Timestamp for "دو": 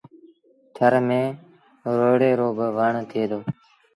3.29-3.39